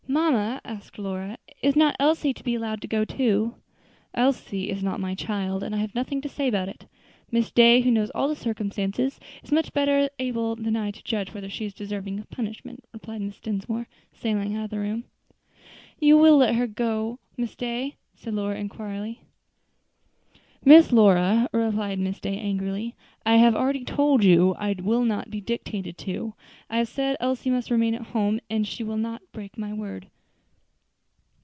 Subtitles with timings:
[0.07, 3.55] "Mamma," asked Lora, "is not Elsie to be allowed to go too?"
[4.13, 6.85] "Elsie is not my child, and I have nothing to say about it.
[7.31, 11.29] Miss Day, who knows all the circumstances, is much better able than I to judge
[11.33, 13.41] whether or no she is deserving of punishment," replied Mrs.
[13.41, 15.05] Dinsmore, sailing out of the room.
[15.97, 19.21] "You will let her go, Miss Day?" said Lora, inquiringly.
[20.63, 22.93] "Miss Lora," replied Miss Day, angrily,
[23.25, 26.35] "I have already told you I was not to be dictated to.
[26.69, 30.05] I have said Elsie must remain at home, and I shall not break my word."